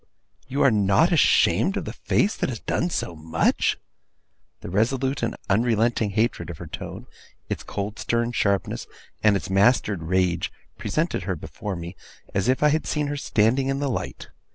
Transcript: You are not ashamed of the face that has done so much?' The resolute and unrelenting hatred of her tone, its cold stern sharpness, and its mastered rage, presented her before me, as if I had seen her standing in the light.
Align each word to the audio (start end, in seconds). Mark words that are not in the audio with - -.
You 0.47 0.63
are 0.63 0.71
not 0.71 1.11
ashamed 1.11 1.77
of 1.77 1.85
the 1.85 1.93
face 1.93 2.35
that 2.35 2.49
has 2.49 2.59
done 2.59 2.89
so 2.89 3.15
much?' 3.15 3.77
The 4.61 4.71
resolute 4.71 5.21
and 5.21 5.37
unrelenting 5.47 6.09
hatred 6.09 6.49
of 6.49 6.57
her 6.57 6.65
tone, 6.65 7.05
its 7.49 7.61
cold 7.61 7.99
stern 7.99 8.31
sharpness, 8.31 8.87
and 9.21 9.35
its 9.35 9.51
mastered 9.51 10.01
rage, 10.01 10.51
presented 10.75 11.25
her 11.25 11.35
before 11.35 11.75
me, 11.75 11.95
as 12.33 12.47
if 12.47 12.63
I 12.63 12.69
had 12.69 12.87
seen 12.87 13.05
her 13.09 13.15
standing 13.15 13.67
in 13.67 13.77
the 13.77 13.89
light. 13.91 14.29